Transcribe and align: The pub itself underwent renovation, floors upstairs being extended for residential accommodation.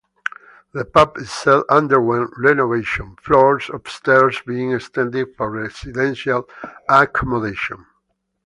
The 0.73 0.83
pub 0.83 1.17
itself 1.19 1.63
underwent 1.69 2.31
renovation, 2.35 3.15
floors 3.21 3.69
upstairs 3.71 4.41
being 4.47 4.71
extended 4.71 5.35
for 5.37 5.51
residential 5.51 6.49
accommodation. 6.89 7.85